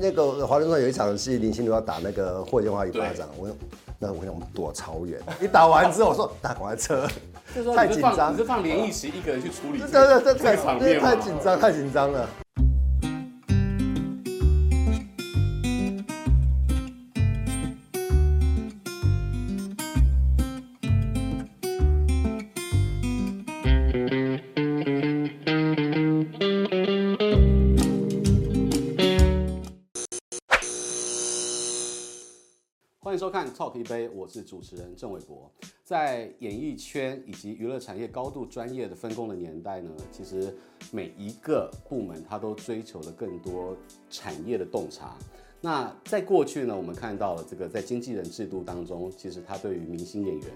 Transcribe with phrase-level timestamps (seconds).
[0.00, 3.48] 那个华灯初上有一场戏，林心如要打那个霍建华一巴掌，我
[3.98, 7.06] 那我想躲超远，你打完之后我说打赶快撤，
[7.76, 12.26] 太紧张，你是放连奕琦一个人去处理这，对对对，这个场面太紧张太紧张了。
[33.80, 35.50] 一杯，我是主持人郑伟博。
[35.84, 40.54] 在演艺圈以及娱乐产业高度专业的分工的年代呢，其实
[40.92, 43.74] 每一个部门它都追求了更多
[44.10, 45.16] 产业的洞察。
[45.62, 50.46] 那在过去呢，我们看到了这个在经纪人制度当中，其实他对于明星演员，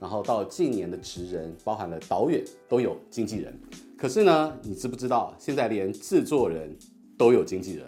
[0.00, 3.54] 然后到近年的职人，包含了导演都有经纪人。
[3.98, 6.74] 可是呢，你知不知道现在连制作人
[7.18, 7.86] 都有经纪人？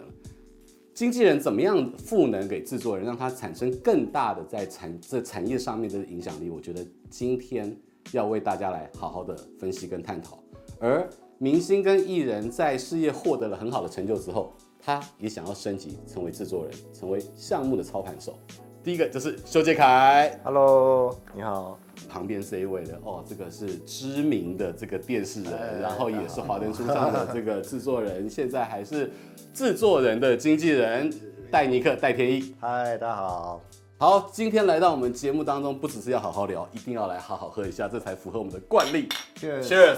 [0.93, 6.51] 经纪人怎么样赋能给制作人，让他产生更大的在产这产业上面的影响力？
[6.51, 7.75] 我觉得今天
[8.11, 10.37] 要为大家来好好的分析跟探讨。
[10.79, 11.09] 而
[11.39, 18.37] 明星跟艺人在事业获得了很好的成就之后，他也想要升级成为制作人，成为项目的操盘手。
[18.83, 21.79] 第一个就是修杰楷，Hello，你好。
[22.09, 29.09] 旁边这一位的哦，这个是知名的这个电视人，然后也是华灯初上的这个制作人，现在还是
[29.53, 31.09] 制作人的经纪人
[31.49, 32.53] 戴尼克戴天一。
[32.59, 33.61] 嗨，大家好。
[33.97, 39.07] 好，今天来到我们节目当中，不只是要好好聊，一定要来好好喝一下，这才符合我们的惯例。
[39.37, 39.97] Cheers，Cheers。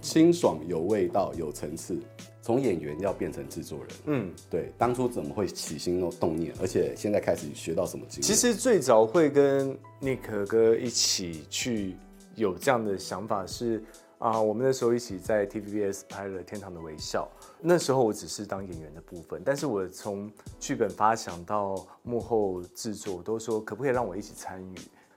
[0.00, 1.98] 清爽有味道，有层次。
[2.42, 8.22] 从演员要变成制作人，嗯，对，当初怎么会起心动念，而且现在开始学到什么经验？
[8.22, 11.96] 其实最早会跟 Nick 哥一起去
[12.36, 13.84] 有这样的想法是
[14.18, 17.30] 啊，我们那时候一起在 TVBS 拍了《天堂的微笑》，
[17.60, 24.74] 那时候我只是当演员的部分，但是我从剧本发想到幕后制作，都说可不可以让我一起参与？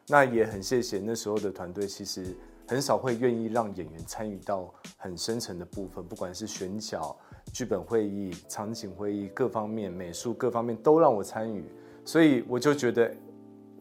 [0.07, 2.35] 那也很谢谢那时候的团队，其实。
[2.67, 7.15] 很少会愿意让演员参与到很深层的部分，不管是选角、
[7.51, 11.65] 剧本会议、场景会议各方面、美术各方面都让我参与，
[12.05, 13.13] 所以我就觉得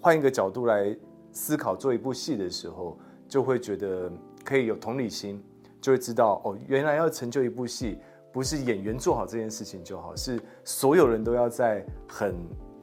[0.01, 0.97] 换一个角度来
[1.31, 2.99] 思考做一部戏的时候，
[3.29, 4.11] 就会觉得
[4.45, 5.43] 可以有同理心，
[5.81, 7.99] 就会知道哦，原来要成就一部戏，
[8.33, 12.35] 不是演员做好这件事情就好，是所有人都要在很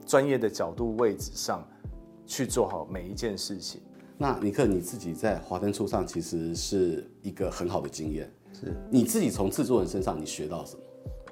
[0.06, 1.62] 专业的角度位置上
[2.26, 3.82] 去做好每一件事情。
[4.22, 8.30] 那尼克，你自己在华灯初上其实是一个很好的经验。
[8.52, 10.82] 是，你自己从制作人身上你学到什么？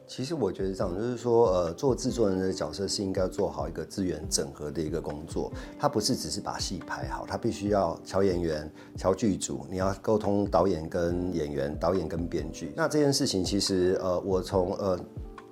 [0.06, 5.52] 其实我觉得这样，就是说，呃，做制作人的角色是应该做好一个资源整合的一个工作。
[5.78, 12.72] 他不是只是把戏拍好，他必须要乔演员、乔剧组，你要沟通导演跟演员、导演跟编剧。
[12.74, 14.98] 那这件事情其实，呃，我从呃。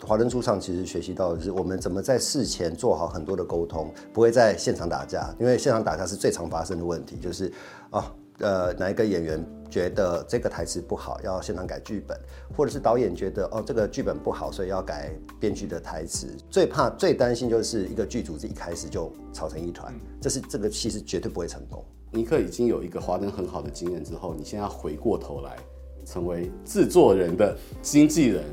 [0.05, 7.51] 华灯初上其实学习到的是我们怎么在事前做好很多的沟通，不会在现场打架，因为现场打架是最常发生的问题，就是
[7.91, 12.15] 啊，呃，哪一个演员觉得这个台词不好，要现场改剧本，
[12.55, 16.29] 或者是导演觉得哦这个剧本不好，所以要改编剧的台词。
[16.51, 21.83] 最怕、最担心就是一个剧组一开始就吵成一团，这是这个戏是绝对不会成功。
[22.13, 25.57] 尼克已经有一个华灯很好的经验之后，你现在要回过头来
[26.05, 28.45] 成为制作人的经纪人。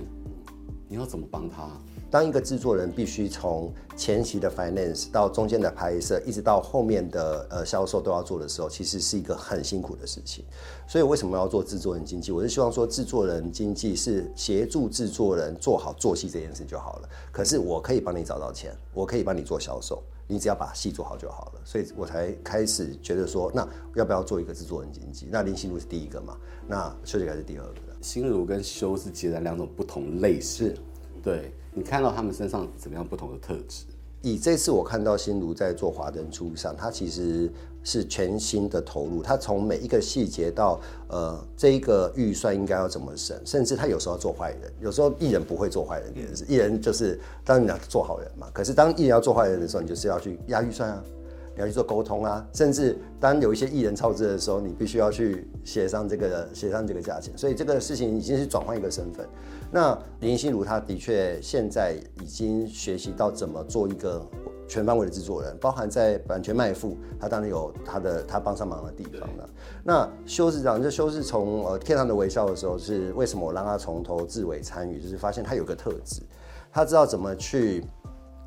[0.94, 1.72] 你要怎么帮他？
[2.14, 10.46] 当一个制作人，必须从前期的 finance 到中间的拍摄，一直到后面的呃销售都要做的时候，其实是一个很辛苦的事情。
[10.88, 12.32] 所以为什么要做制作人经济？
[12.32, 17.10] 我是希望说，制作人经济是协助制作人做好做戏这件事就好了。
[17.32, 21.62] 可是我可以帮你找到钱，我可以帮你做销售，你只要把戏做好就好了。
[21.66, 25.30] 所以我才开始觉得说，那要不要做一个制作人经济？
[25.32, 26.38] 那林心如是第一个嘛？
[26.68, 27.96] 那修杰楷是第二个的。
[28.02, 30.76] 心如跟修是截然两种不同类似，
[31.24, 33.86] 对，你看到他们身上怎么样不同的特质？
[34.22, 37.52] 以这次我看到心如在做华灯初上，他其实
[37.84, 51.04] 是全新的投入，他从每一个细节到呃这一个预算应该要怎么省，甚至他有时候要做坏人，有时候艺人不会做坏人这件事，艺人就是当然你要做好人嘛，可是当艺人要做坏人的时候，你就是要去压预算啊。
[51.56, 59.24] 你要去做沟通啊，甚至当有一些艺人超支的时候，你必须要去协商这个协商这个价钱，所以这个事情已经是转换一个身份。
[59.74, 64.24] 那林心如她的确现在已经学习到怎么做一个
[64.68, 69.50] 全方位的制作人，包含在版权卖付，她当然有她的她帮上忙的地方了。
[69.84, 76.22] 那修是这样，就修是从呃天堂的微笑的时候，是为什么我让他从头至尾参与，就是发现他有个特质，
[76.72, 77.84] 他知道怎么去。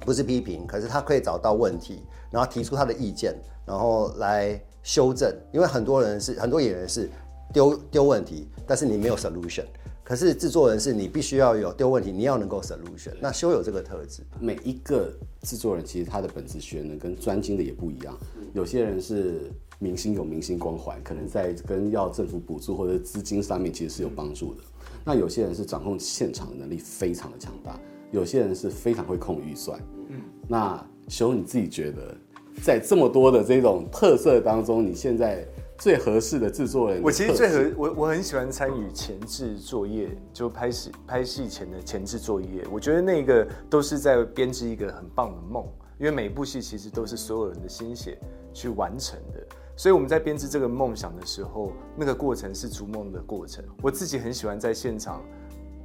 [0.00, 3.34] 不是批评，可是他可以找到问题，然后提出他的意见，
[3.64, 5.34] 然后来修正。
[5.52, 7.10] 因为很多人是很多演员是
[7.52, 9.64] 丢丢问题，但是你没有 solution，
[10.08, 13.10] 可是制作人是你必须要有丢问题，你要能够 solution。
[13.20, 15.12] 那修有这个特质，每一个
[15.42, 18.16] 制作人其实他的本质学能跟专精的也不一样。
[18.54, 19.50] 有些人是
[19.80, 24.60] 明星有明星光环，可能在跟要政府补助或者资金上面其实是有帮助的。
[25.04, 27.76] 那有些人是掌控现场的能力非常的强大，
[28.12, 29.76] 有些人是非常会控预算。
[30.08, 32.16] 嗯，那修你自己觉得，
[32.62, 35.44] 在这么多的这种特色当中，你现在？
[35.78, 45.66] 最合适的制作人，我其实最合我我很喜欢参与前置作业，就拍戏拍戏前的前置作业，我觉得那个都是在编织一个很棒的梦，
[45.98, 48.18] 因为每一部戏其实都是所有人的心血
[48.54, 49.46] 去完成的，
[49.76, 53.64] 所以我们在编织这个梦想的时候，那个过程是逐梦的过程。
[53.82, 55.22] 我自己很喜欢在现场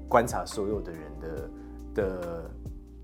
[0.07, 1.49] 观察所有的人的
[1.95, 2.51] 的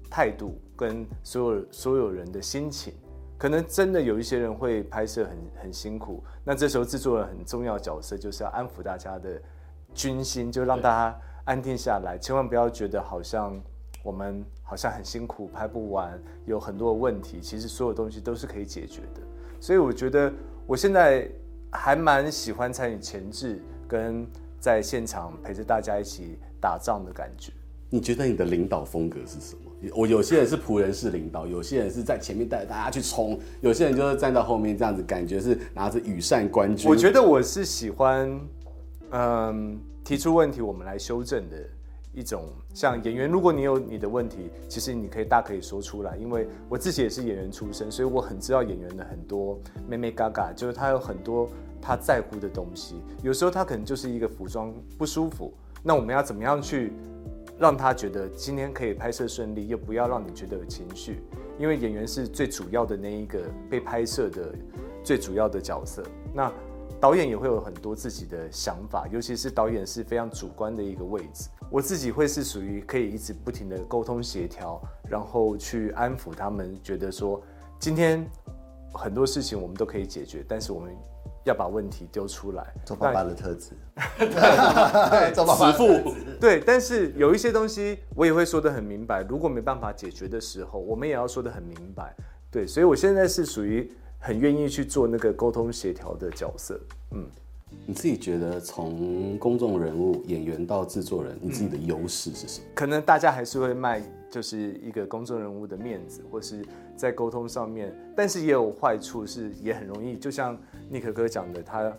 [0.10, 2.94] 态度跟所有所有人的心情。
[3.38, 9.42] 可能真的有一些人会拍摄很很辛苦，那这时候制作人很重要角色就是要安抚大家的
[9.94, 13.62] 军心，就让大家安定下来，千万不要觉得好像
[14.04, 19.22] 我们好像很辛苦拍不完，有很多问题，其实所有东西都是可以解决的。
[19.60, 20.34] 所以我觉得
[20.66, 21.30] 我现在
[21.72, 24.28] 还蛮喜欢参与前置跟
[24.60, 27.54] 在现场陪着大家一起打仗的感觉。
[27.89, 29.67] 你觉得你的领导风格是什么？
[29.94, 36.89] 我有些人是仆人式领导，有些人是在前面带着大家去冲，有些人就是站在后面这样子，感觉是拿着羽扇纶巾。
[36.89, 38.39] 我觉得我是喜欢，
[39.12, 41.57] 嗯，提出问题我们来修正的
[42.13, 42.45] 一种。
[42.74, 51.50] 像演员，如果你有你的问题，其实你可以大可以说出来，因为我自己也是演员出身，所以我很知道演员的很多妹妹嘎嘎，就是他有很多
[51.81, 52.95] 他在乎的东西。
[53.24, 55.53] 有时候他可能就是一个服装不舒服，
[55.83, 56.94] 那我们要怎么样去？
[57.59, 61.21] 让他觉得今天可以拍摄顺利，又不要让你觉得有情绪，
[61.57, 64.54] 因为演员是最主要的那一个被拍摄的
[65.04, 66.04] 最主要的角色。
[66.33, 66.51] 那
[67.00, 71.50] 导演也会有很多自己的想法，尤其是导演是非常主观的一个位置。
[71.69, 77.42] 我自己会是属于可以一直不停的沟通协调，然后去安抚他们，觉得说
[77.80, 78.25] 今天
[78.94, 80.95] 很多事情我们都可以解决，但是我们。
[81.48, 83.72] 要把问题丢出来，做爸爸的特质，
[84.20, 86.62] 对，做爸爸的特质，对。
[86.66, 89.24] 但是有一些东西，我也会说的很明白。
[89.24, 92.14] 如果没办法解决的时候，我们也要说的很明白。
[92.52, 93.90] 对，所以我现在是属于
[94.20, 96.80] 很愿意去做那个沟通协调的角色。
[97.12, 97.26] 嗯，
[97.86, 102.68] 你自己觉得从公众人物、演员到制作人，你自己的优势是什么？
[102.76, 104.02] 可能大家还是会卖。
[104.30, 106.64] 就是一个公众人物的面子，或是
[106.98, 110.56] 在沟通上面，但是也有坏处，是也很容易，就像
[110.89, 111.92] 尼克哥讲的，他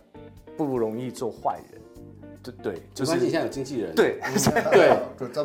[0.56, 1.80] 不容易做坏人。
[2.40, 4.20] 对对，就是你现在有经纪人，对
[4.72, 4.96] 对，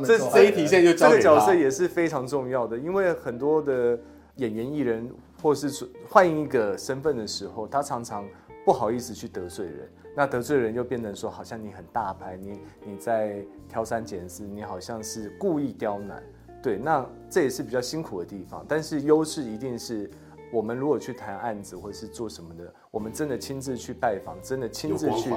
[0.05, 3.99] 这这一题现在就这个角色也是非常重要的，因为很多的
[4.35, 5.11] 演员艺人，
[5.41, 8.25] 或是换一个身份的时候，他常常
[8.63, 16.23] 不好意思去得罪人，那得罪人又变成说，好像你很大牌，你你在挑三拣四，你好像是故意刁难。
[16.61, 20.09] 对，那这也是比较辛苦的地方，但是优势一定是
[20.53, 25.33] 我们如果去谈案子或者是做什么的，我们真的亲自去拜访，真的亲自去，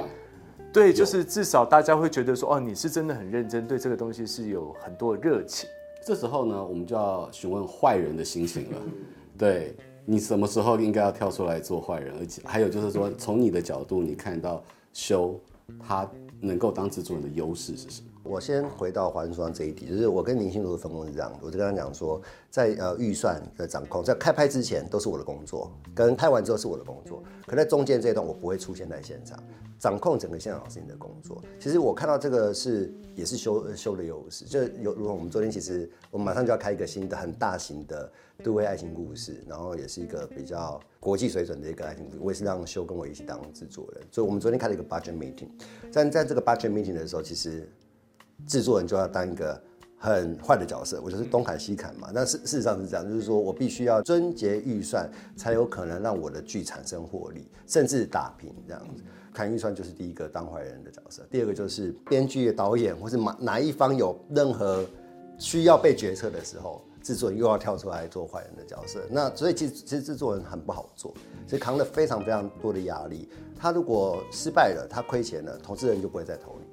[0.71, 5.67] 对，就是至少大家会觉得说，哦，你是真的很认真，对这个东西是有很多热情。
[6.05, 8.77] 这时候呢，我们就要询问坏人的心情了，
[9.35, 9.75] 对，
[10.05, 14.63] 你什么时候应该要跳出来做坏人，而且还有就是说，从你的角度，你看到
[14.93, 15.39] 修
[15.79, 16.07] 他
[16.39, 18.06] 能够当制作人的优势是什么？
[18.27, 29.41] 我先回到华灯初上这一题，就是我跟林心如的分工是这样，我就跟他讲说，在呃预算的掌控，在开拍之前都是我的工作，跟拍完之后是我的工作，可在中间这一段我不会出现在现场，
[29.79, 31.41] 掌控整个现场是你的工作。
[31.59, 38.11] 其实我看到这个是也是修修的优势，就有如果我们昨天其实我们马上就要开一个新的很大型的
[38.43, 45.47] 都会爱情故事，然后也是一个比较国际水准的一个爱情故事，我也是让修跟我一起当制作人，所以我们昨天开了一个 budget meeting，
[45.91, 47.69] 在在这个 budget meeting 的时候，其实。
[48.45, 49.59] 制作人就要当一个
[49.97, 52.09] 很坏的角色，我就是东砍西砍嘛。
[52.13, 59.03] 但事事实上是这样，就是说我必须要撙节预算，才有可能让我的剧产生获利，甚至打平这样子。
[59.33, 64.83] 砍预算就是第一个当坏人的角色，第二个就是编剧、导演或是哪哪一方有任何
[65.37, 68.99] 需要被决策的时候，制作人又要跳出来做坏人的角色。
[69.11, 71.13] 那所以其实其实制作人很不好做，
[71.47, 73.29] 所以扛了非常非常多的压力。
[73.55, 76.66] 他如果失败了，他亏钱了，投资人就不会再投你。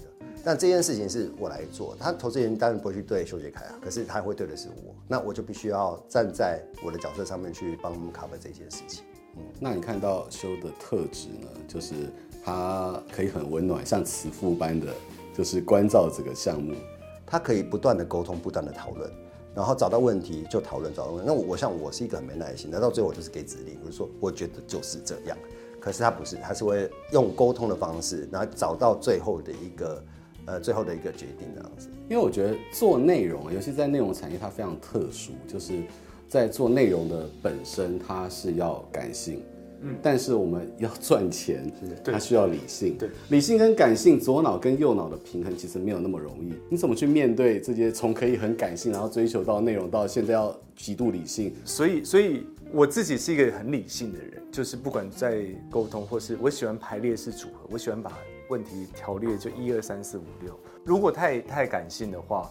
[0.45, 9.03] 但这件事情是我来做，他投资人当然不会去对修杰楷啊，可是他会对的是我，那我就必须要站在我的角色上面去帮他们 cover 这件事情。
[9.37, 11.49] 嗯，那你看到修的特质呢？
[11.67, 11.95] 就是
[12.45, 14.89] 他可以很温暖，像慈父般的，
[15.35, 16.75] 就是关照这个项目。
[17.25, 19.11] 他可以不断的沟通，不断的讨论，
[19.55, 21.27] 然后找到问题就讨论，找到问题。
[21.27, 25.37] 那我像我是一个很没耐心，那到最后我就是给指令，我就说我觉得就是这样，
[25.81, 30.05] 可是他不是，他是会用沟通的方式，然后找到最后的一个。
[30.47, 31.89] 呃最后的一个决定这样子。
[32.09, 35.73] 因为我觉得做内容，尤其在内容产业，它非常特殊，就是
[36.29, 39.41] 在做内容的本身，它是要感性。
[39.87, 41.71] 嗯，但是我们要 赚钱，
[42.03, 42.97] 它需要理性。
[42.99, 46.55] 对，理性跟感性，左脑跟右脑的平衡其实没有那么容易。
[46.71, 47.93] 你怎么去面对这些？
[47.93, 51.55] 从可以很感性，然后追求到内容，到现在要极度理性。
[51.65, 58.11] 所以，所以我自己是一个很理性的人，就是不管在沟通，或是我喜欢排列式组合，我喜欢把
[58.49, 60.59] 问题条列就一二三四五六。
[60.85, 62.51] 如果太太感性的话，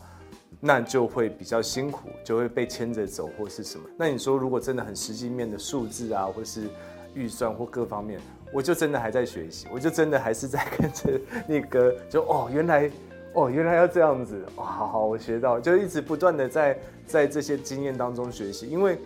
[0.59, 3.89] 那就会比较辛苦，就会被牵着走或是什么。
[3.97, 6.69] 那你说，如果真的很实际面的数字啊，或是
[7.13, 8.19] 预算或各方面，
[8.53, 12.89] 我就真的还在学习，我就真的还是在跟着那个，就哦，原来
[13.33, 18.67] 哦，原来要这样子，哇，好好，我学到，就一直不断的在在这些经验当中学习。
[18.67, 18.97] 因为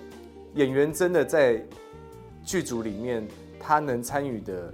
[0.53, 1.61] 演员真的在
[2.43, 3.27] 剧组里面，
[3.59, 4.73] 他能参与的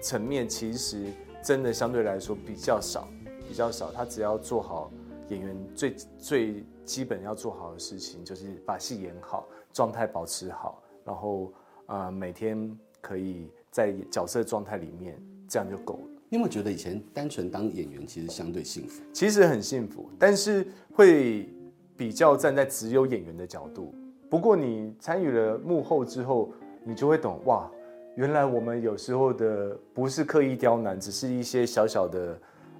[0.00, 1.04] 层面其实
[1.46, 3.06] 真的相对来说比较少，
[3.48, 3.92] 比较少。
[3.92, 4.90] 他只要做好
[5.28, 11.52] 演员最最基本要做好的事情，就是把戏演好，状态保持好，然后。
[11.88, 15.16] 啊、呃，每天可以在角色状态里面，
[15.48, 16.00] 这样就够了。
[16.28, 19.04] 你有没有觉得以前单纯当演员其实相对幸福？
[19.12, 21.48] 其实很幸福，但是会
[21.96, 23.94] 比较站在只有演员的角度。
[24.28, 26.50] 不过你参与了幕后之后，
[26.82, 27.70] 你就会懂哇，
[28.16, 32.32] 原来我们有时候的不是刻意刁难，只是一些小小的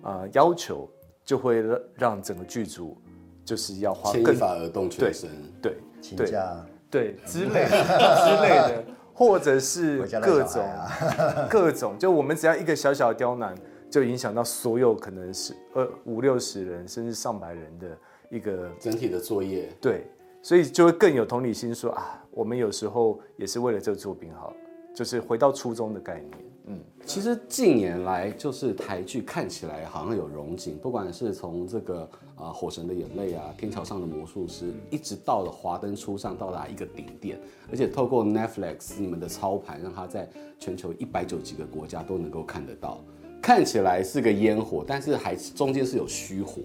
[0.02, 0.88] 啊、呃、要求，
[1.24, 1.62] 就会
[1.94, 2.96] 让整个剧组
[3.44, 5.30] 就是要花更牵一发而动全身，
[5.62, 6.66] 对，请假。
[6.88, 10.64] 对，之类的之类的，或者是各种
[11.50, 13.54] 各种，就我们只要一个小小的刁难，
[13.90, 17.88] 就影响到所有可能是呃五六十人甚至上百人的
[18.30, 19.68] 一个整体的作业。
[19.80, 20.06] 对，
[20.40, 24.54] 所以就会更有同理心说，说啊，我们有时候也是为了这个作品好，
[24.96, 26.30] 就是回到初衷的概念。
[26.68, 32.00] 嗯，其实近年来就是台剧看起来好像有融景，不管是从这个
[32.34, 37.38] 啊《火神的眼泪》啊，《天桥上的魔术师》，一直到了《华灯初上》到达一个顶点，
[37.70, 40.26] 而且透过 Netflix 你们的操盘，让它在
[40.58, 42.98] 全球一百九几个国家都能够看得到，
[43.42, 46.62] 看起来是个烟火，但是还中间是有虚火。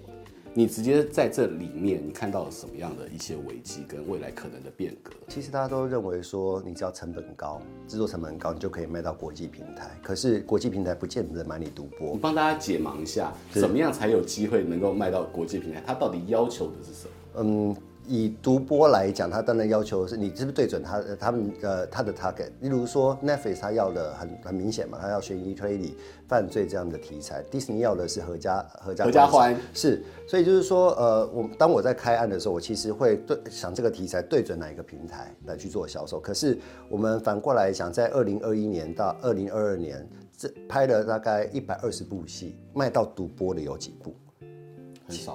[0.54, 5.10] 你直接在这里面，你看到了什么样的一些危机跟未来可能的变革？
[5.28, 9.90] 其实大家都认为说，你只要成本高，制作成本高，你就可以卖到国际平台。
[10.02, 12.12] 可是国际平台不见得买你独播。
[12.12, 15.82] 你帮大家解盲一下，怎么样才有机会能够卖到国际平台？
[15.86, 17.42] 它到底要求的是什么？
[17.42, 17.76] 嗯。
[18.06, 22.50] 以独播来讲，他当然要求是你是不是对准他他们呃他的 target。
[22.60, 27.42] 例如说 Netflix 他要的很很明显嘛，他要悬疑推理、犯罪这样的题材。
[27.50, 36.18] 迪士尼要的是合家合家合家欢是，所以就是说呃，我当我在开案的时候，我其实会对想这个题材对准哪一个平台来去做销售。
[36.20, 44.14] 可是我们反过来想，在二零二一年到二零二二年，这拍了大概一百二十部戏，卖到独播的有几部？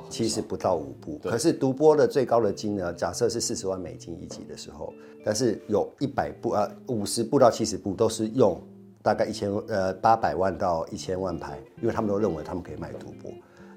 [0.10, 4.94] 其实不到五部，可是独播的最高的金额，假设是四十万美金一集的时候，
[5.24, 8.62] 但是有一百部啊，五十部到七十部都是用
[9.02, 13.32] 大概一千呃八百万到一千万拍，因为他们都认为他们可以卖独播。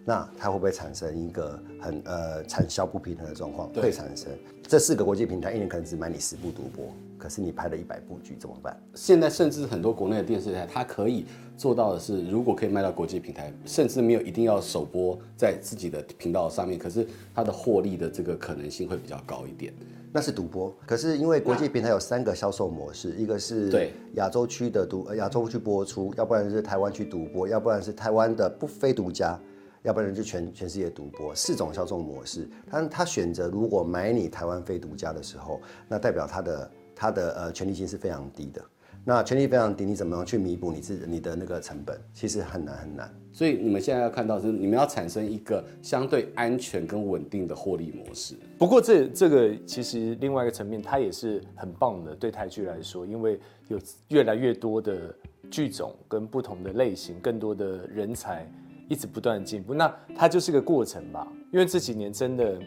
[0.04, 3.68] 那它会不会产生一个很呃产销不平衡的状况？
[3.74, 4.28] 会产生。
[4.66, 6.86] 这四个国际平台一年可能只买你十部独播，
[7.18, 8.80] 可是你拍了一百部剧怎么办？
[8.94, 11.26] 现在甚至很多国内的电视台，它可以
[11.56, 17.04] 做到的是，如果可以卖到国际平台，甚至没有一定要首播在自己的频道上面，可是
[17.34, 19.74] 它的获利的这个可能性会比较高一点。
[20.12, 29.38] 那是独播，可是因为国际平台有三个销售模式，一个是亚洲区的独亚洲区播出，要不然是台湾区独播，要不然是台湾的不非独家。
[29.82, 32.48] 要不然就全全世界独播，四种销售模式。
[32.70, 38.62] 他他选择如果买你台湾非独家的时候，那代表他的他的呃权利金是非常低的。
[39.02, 41.98] 那权利非常低，你怎么样去弥补你自你的那个成本？
[42.12, 43.10] 其实很难很难。
[43.32, 48.34] 所以你们现在要看到是你们要产生一个相对安全跟稳定的获利模式。
[48.58, 55.14] 不过这这个其实另外一个层面，它也是很棒的，对台剧来说，因为有越来越多的
[55.50, 58.46] 剧种跟不同的类型，更多的人才。
[58.90, 61.24] 一直不断的进步，那它就是个过程吧。
[61.52, 62.58] 因为这几年真的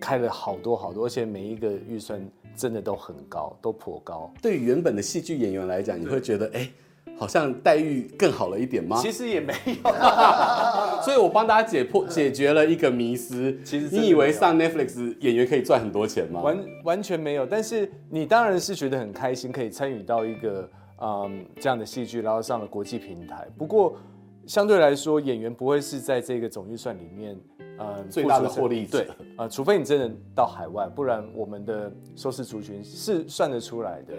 [0.00, 2.20] 开了好多好多，而且每一个预算
[2.56, 4.32] 真的都很高，都颇高。
[4.42, 6.72] 对于原本的戏剧演员来讲，你会觉得哎、欸，
[7.16, 9.00] 好像待遇更好了一点吗？
[9.00, 9.90] 其实也没有，
[11.04, 13.56] 所以我帮大家解破解决了一个迷思。
[13.64, 16.40] 其实你以为上 Netflix 演员可以赚很多钱吗？
[16.40, 17.46] 完完全没有。
[17.46, 20.68] 但是你当然是觉得很开心，可以参与到一个
[21.00, 23.46] 嗯这样的戏剧，然后上了国际平台。
[23.56, 23.96] 不过。
[24.46, 27.38] 相对来说，演员不会是在这个总预算里面，
[27.78, 28.98] 呃，最大的获利者。
[28.98, 29.08] 对，
[29.38, 34.14] 呃，除非你真的到海外，不然我们的收视族群是算得出来的。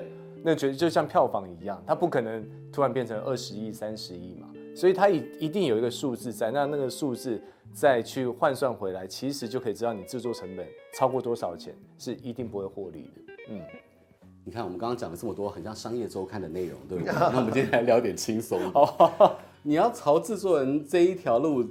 [0.46, 4.50] 那觉得就像票房一样，它不可能突然变成二十亿、三十亿嘛。
[4.76, 13.34] 所以它一一定有一个数字在，那那个数字再去换算回来，其实就可以知道你制作成本超过多少钱，是一定不会获利的。
[13.50, 13.62] 嗯，
[14.44, 17.14] 你看我们刚刚讲了这么多很像商业周刊的内容，对不对？
[17.16, 19.36] 那我们今天来聊点轻松的。
[19.66, 21.66] 你要朝制作人这一条路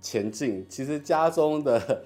[0.00, 2.02] 前进，其实家中的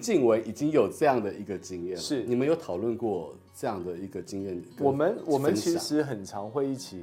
[0.00, 2.00] 静伟已经有这样的一个经验了。
[2.00, 4.62] 是，你们有讨论过这样的一个经验？
[4.78, 7.02] 我们我们其实很常会一起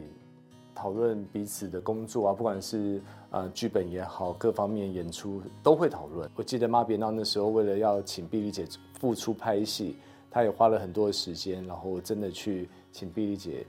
[0.74, 6.30] 讨论彼此的工作啊，不管是呃剧本也好，各方面演出都会讨论。
[6.36, 8.66] 我记得《妈别闹》那时候，为了要请碧丽姐
[8.98, 9.98] 复出拍戏，
[10.32, 13.66] 她也花了很多的时间，然后真的去请碧丽姐。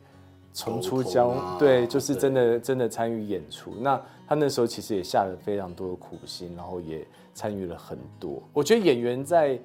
[0.55, 3.75] 重出江湖，啊、对，就是真的真的参与演出。
[3.81, 8.43] 那他那时候其实也下了非常多的苦心，然后也参与了很多。
[8.53, 9.59] 我觉得演员在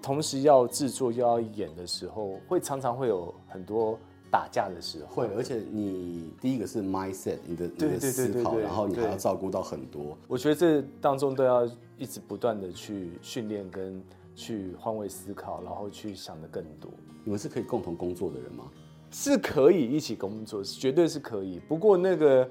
[0.00, 3.98] 同时要制作又要演的时候，会常常会有很多
[4.30, 5.14] 打架的时候。
[5.14, 10.16] 会，而且你第一个是 mindset，你的你的思考，然后你还要照顾到很多。
[10.26, 14.02] 我觉得这当中都要一直不断的去训练跟
[14.34, 16.90] 去换位思考，然后去想的更多。
[17.22, 18.64] 你们是可以共同工作的人吗？
[19.12, 21.60] 是可以一起工作，绝对是可以。
[21.68, 22.48] 不过那个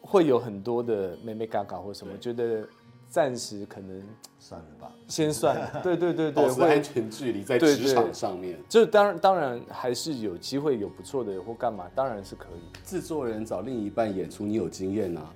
[0.00, 2.66] 会有很多的妹妹嘎嘎或什么，觉得
[3.08, 4.00] 暂时可能
[4.38, 5.80] 算了吧，先算了。
[5.82, 8.56] 对对对对，保持安全距离在职场上面。
[8.68, 12.78] 就当然当然还是有机会有不错的或干嘛，当然是可以。
[12.84, 15.34] 制作人找另一半演出，你有经验啊？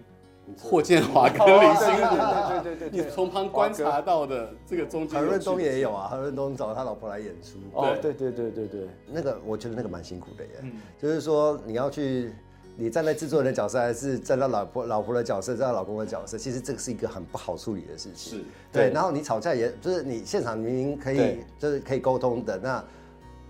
[0.61, 8.01] 霍建华跟林心如，对对对对，你从旁观察到的这个中间，何润东也有啊，何润东找他老婆来演出，对。
[8.01, 12.33] 对对对对对，那个我觉得那个蛮辛苦的耶，就是说你要去，
[12.77, 18.45] 你站在制作人的角色，还是站在老婆老婆的角色，站在老公的角色，其实这个是一个很不好处理的事情，是。
[18.71, 22.85] 对，然后你吵架也就是你现场明明可以就是可以沟通的那。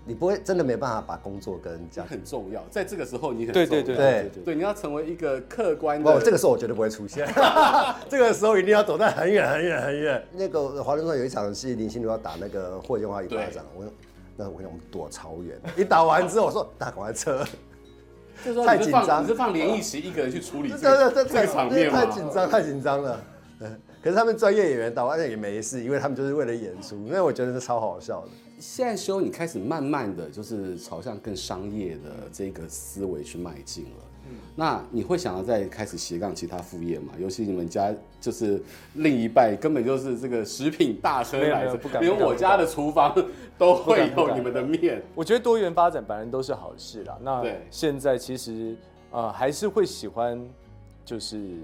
[0.07, 6.13] 你不会真的没办法把工作跟家很重要，在这个时候你很重要，对对对对对，对，你要成为一个客观的。
[6.13, 7.27] 不，这个时候我绝对不会出现，
[8.07, 10.23] 这个时候一定要躲在很远很远很远。
[10.33, 13.91] 那个华伦说有一场戏，林心如要打那个霍建华一巴掌，我说
[14.37, 15.59] 那我想我们躲超远。
[15.75, 17.43] 一打完之后，我说大赶快撤，
[18.63, 19.23] 太紧张。
[19.23, 22.05] 你是放连奕琦一个人去处理这个这个场面吗？
[22.05, 23.19] 太紧张太紧张了。
[24.03, 28.29] 可是他们专业演员打完也没事，因为他们就是为了演出，因为我觉得是超好笑的。
[28.59, 33.89] 现在修，你开始慢慢的就是朝向更商业的这个思维去迈进了。
[34.27, 37.13] 嗯，那你会想要再开始斜杠其他副业吗？
[37.19, 38.61] 尤其你们家就是
[38.93, 43.13] 另一半根本就是这个食品大亨来着，连我家的厨房
[43.57, 45.03] 都会有你们的面。
[45.13, 47.17] 我觉得多元发展本来都是好事啦。
[47.21, 48.75] 那现在其实
[49.11, 50.41] 呃还是会喜欢
[51.03, 51.57] 就是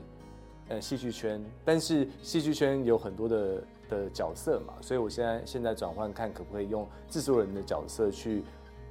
[0.72, 3.64] 呃戏剧圈，但是戏剧圈有很多的。
[3.92, 8.42] 的角色嘛，所以我现在现在转换看可不可以用制作人的角色去，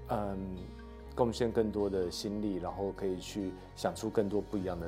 [0.09, 0.37] 嗯，
[1.15, 4.87] 贡献更多的心力，然后可以去想出更多不一样的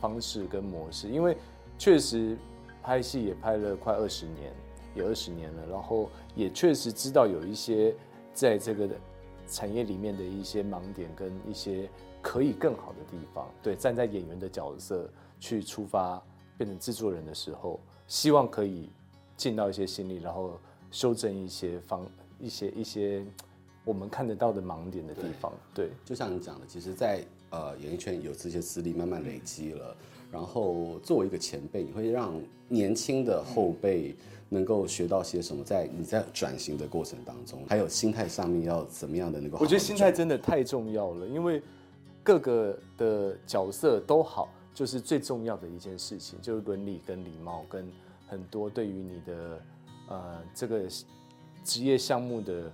[0.00, 1.06] 方式跟模式。
[1.06, 1.36] 因为
[1.78, 2.36] 确实
[2.82, 4.52] 拍戏也拍了快二十年，
[4.96, 7.94] 有二十年了，然后也确实知道有一些
[8.34, 8.88] 在这个
[9.46, 11.88] 产业里面的一些盲点跟一些
[12.20, 13.48] 可以更好的地方。
[13.62, 16.20] 对，站在演员的角色去出发，
[16.56, 18.88] 变成制作人的时候，希望可以。
[19.34, 20.56] 尽到一些心力，然后
[20.92, 22.06] 修正一些方
[22.38, 23.24] 一些一些
[23.84, 25.52] 我们看得到的盲点的地方。
[25.74, 29.96] 对，对就像你讲的，其实在，在呃演艺圈有这些资历慢慢累积了，
[30.30, 34.14] 然后作为一个前辈，你会让年轻的后辈
[34.48, 35.64] 能够学到些什么？
[35.64, 39.56] 在你在转型的过程当中，还有心态上面要怎么样的那个？
[39.58, 41.60] 我觉得心态真的太重要了，因为
[42.22, 47.90] 各个的角色都好，就是最重要的一件事情，就是伦理跟礼貌跟。
[48.28, 49.62] 很多对于你的
[50.08, 50.88] 呃这个
[51.62, 52.72] 职业项目的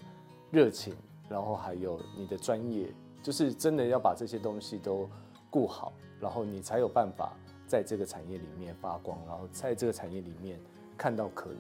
[0.53, 0.95] 热情，
[1.29, 5.11] 然后还有你的专业，就是真的要把这些东西都
[5.51, 10.61] 顾好，然后你才有办法在这个产业里面发光，然后在这个产业里面
[10.97, 11.59] 看到可能。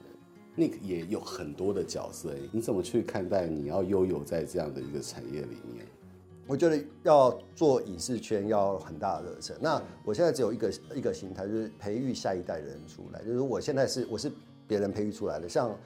[0.56, 5.84] Nick 也有很多的角色，你怎么去看待你要悠游在这样的一个产业里面？
[6.48, 9.54] 我觉得要做影视圈要很大的热忱。
[9.60, 13.22] 那我现在只有一个一个心态，就是培育下一代的人出来。
[13.22, 14.32] 就是我现在是我是
[14.66, 15.76] 别人培育出来的，像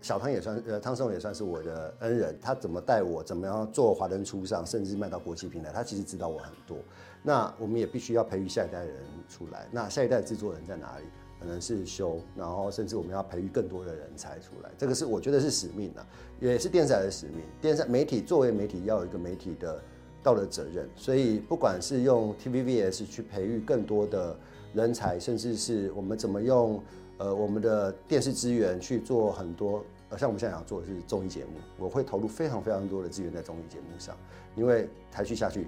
[0.00, 2.36] 小汤也算呃汤胜伟也算是我的恩人。
[2.42, 6.76] 他怎么带我，怎么样做华灯初上，甚至卖到国际平台，他其实知道我很多。
[7.22, 8.96] 那我们也必须要培育下一代人
[9.28, 9.68] 出来。
[9.70, 11.04] 那下一代制作人在哪里？
[11.38, 14.70] 可能是修，然后甚至我们要培育更多的人才出来。
[14.76, 16.04] 这个是我觉得是使命啊，
[16.40, 17.36] 也是电视台的使命。
[17.62, 19.80] 电视媒体作为媒体，要有一个媒体的。
[20.22, 24.36] 道德责任，所以不管是用 TVBS 去培育更多的
[24.74, 26.82] 人才，甚至是我们怎么用
[27.18, 34.16] 呃我们的电视资源去做很多，呃像我们现在想做的是综艺节目，我会投入非常非常多的资源在综艺节目上，
[34.56, 35.66] 因为台剧下去，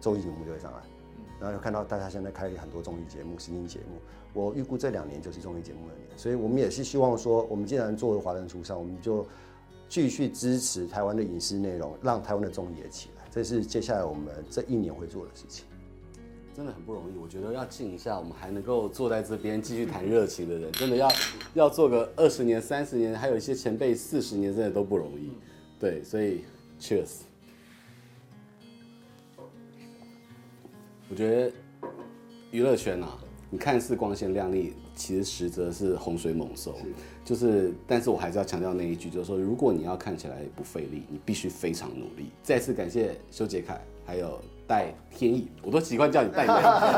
[0.00, 0.78] 综艺节目就会上来。
[1.40, 4.00] 然后又看到大家现在开很多综艺节目、实境节目，
[4.32, 9.24] 我预估这两年就是综艺节目的年，所以我们也是希望说，我们既然作为华人出上，我们就
[9.88, 15.64] 继续支持台湾的影视内容，让台湾的综艺也起来，这是接下来我们这一年会做的事情。
[16.56, 21.08] 真的很不容易，我觉得要静一下，我们还能够坐在这边继续谈热情的人， 真的要
[21.54, 25.30] 要做个二十年、三十年，还有一些前辈四十年，真的都不容易。
[25.78, 26.42] 对，所以
[26.80, 27.20] Cheers。
[31.08, 31.52] 我觉得
[32.50, 33.16] 娱乐圈啊，
[33.50, 36.74] 你看似光鲜亮丽，其实实则是洪水猛兽。
[37.28, 42.30] 就是，但是我还是要强调那一句，就是说，如果你要看起来不费力，你必须非常努力。
[42.42, 44.40] 再次感谢修杰楷，还有。
[44.68, 46.46] 戴天意，我都习惯叫你戴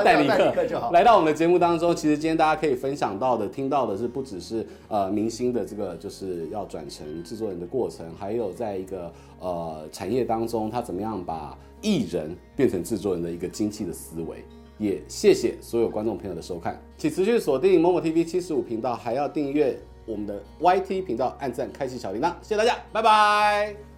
[0.02, 1.94] 戴尼克，来到我们的节目当中。
[1.94, 14.44] 其实今天大家可以分享到的、听到的是，不只是呃明星的这个就是要转成制作人的过程，还有在一个呃产业当中，他怎么样把艺人变成制作人的一个精细的思维。
[14.76, 19.78] 也谢谢所有观众朋友的收看，请持续锁定某某 TV 七十五频道，还要订阅
[20.10, 23.89] 我们的 YT 频道，按赞开启小铃铛，谢谢大家，拜拜。